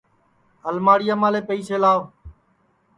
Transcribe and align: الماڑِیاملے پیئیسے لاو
الماڑِیاملے 0.69 1.41
پیئیسے 1.47 1.77
لاو 1.83 1.99